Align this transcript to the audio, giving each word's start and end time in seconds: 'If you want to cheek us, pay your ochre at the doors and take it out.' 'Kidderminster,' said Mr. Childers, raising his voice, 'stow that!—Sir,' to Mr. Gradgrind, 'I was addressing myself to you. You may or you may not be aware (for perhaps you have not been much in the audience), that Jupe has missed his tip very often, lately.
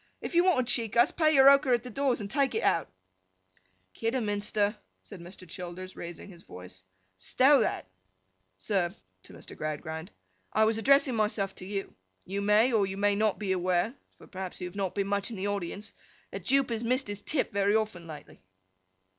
'If 0.19 0.33
you 0.33 0.43
want 0.43 0.67
to 0.67 0.73
cheek 0.73 0.97
us, 0.97 1.11
pay 1.11 1.31
your 1.35 1.47
ochre 1.47 1.73
at 1.73 1.83
the 1.83 1.91
doors 1.91 2.19
and 2.21 2.27
take 2.31 2.55
it 2.55 2.63
out.' 2.63 2.89
'Kidderminster,' 3.93 4.75
said 5.03 5.21
Mr. 5.21 5.47
Childers, 5.47 5.95
raising 5.95 6.27
his 6.27 6.41
voice, 6.41 6.83
'stow 7.19 7.59
that!—Sir,' 7.59 8.95
to 9.21 9.33
Mr. 9.33 9.55
Gradgrind, 9.55 10.09
'I 10.53 10.65
was 10.65 10.79
addressing 10.79 11.13
myself 11.15 11.53
to 11.53 11.65
you. 11.67 11.93
You 12.25 12.41
may 12.41 12.73
or 12.73 12.87
you 12.87 12.97
may 12.97 13.13
not 13.13 13.37
be 13.37 13.51
aware 13.51 13.93
(for 14.17 14.25
perhaps 14.25 14.59
you 14.59 14.67
have 14.67 14.75
not 14.75 14.95
been 14.95 15.05
much 15.05 15.29
in 15.29 15.37
the 15.37 15.45
audience), 15.47 15.93
that 16.31 16.45
Jupe 16.45 16.71
has 16.71 16.83
missed 16.83 17.07
his 17.07 17.21
tip 17.21 17.51
very 17.51 17.75
often, 17.75 18.07
lately. 18.07 18.41